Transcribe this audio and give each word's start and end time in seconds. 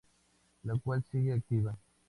La 0.63 0.79
cual 0.79 1.03
sigue 1.11 1.31
activa. 1.31 1.77